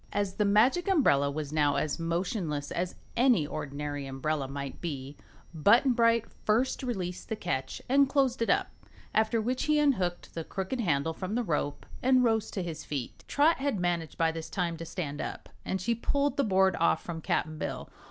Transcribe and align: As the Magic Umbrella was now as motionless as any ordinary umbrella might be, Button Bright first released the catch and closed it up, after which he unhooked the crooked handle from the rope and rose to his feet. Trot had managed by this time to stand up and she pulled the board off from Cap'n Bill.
As 0.11 0.33
the 0.37 0.45
Magic 0.45 0.87
Umbrella 0.87 1.29
was 1.29 1.53
now 1.53 1.75
as 1.75 1.99
motionless 1.99 2.71
as 2.71 2.95
any 3.15 3.45
ordinary 3.45 4.07
umbrella 4.07 4.47
might 4.47 4.81
be, 4.81 5.15
Button 5.53 5.93
Bright 5.93 6.25
first 6.43 6.81
released 6.81 7.29
the 7.29 7.35
catch 7.35 7.83
and 7.87 8.09
closed 8.09 8.41
it 8.41 8.49
up, 8.49 8.71
after 9.13 9.39
which 9.39 9.65
he 9.65 9.77
unhooked 9.77 10.33
the 10.33 10.43
crooked 10.43 10.79
handle 10.79 11.13
from 11.13 11.35
the 11.35 11.43
rope 11.43 11.85
and 12.01 12.23
rose 12.23 12.49
to 12.49 12.63
his 12.63 12.83
feet. 12.83 13.23
Trot 13.27 13.57
had 13.57 13.79
managed 13.79 14.17
by 14.17 14.31
this 14.31 14.49
time 14.49 14.75
to 14.77 14.85
stand 14.85 15.21
up 15.21 15.49
and 15.63 15.79
she 15.79 15.93
pulled 15.93 16.35
the 16.35 16.43
board 16.43 16.75
off 16.79 17.03
from 17.03 17.21
Cap'n 17.21 17.59
Bill. 17.59 17.87